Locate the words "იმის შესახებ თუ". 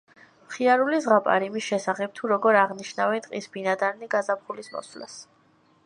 1.51-2.31